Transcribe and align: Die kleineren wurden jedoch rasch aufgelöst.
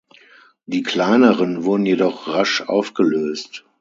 Die 0.65 0.81
kleineren 0.81 1.63
wurden 1.63 1.85
jedoch 1.85 2.27
rasch 2.27 2.63
aufgelöst. 2.67 3.65